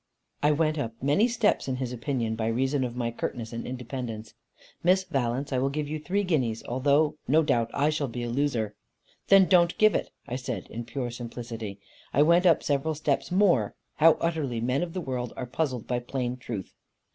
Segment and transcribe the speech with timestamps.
[0.41, 4.33] I went up many steps in his opinion, by reason of my curtness and independence.
[4.81, 8.27] "Miss Valence, I will give you three guineas, although no doubt I shall be a
[8.27, 8.73] loser."
[9.27, 11.79] "Then don't give it," said I in pure simplicity.
[12.15, 13.75] I went up several steps more.
[13.97, 16.73] How utterly men of the world are puzzled by plain truth!